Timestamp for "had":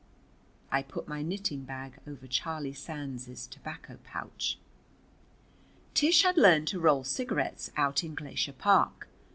6.23-6.37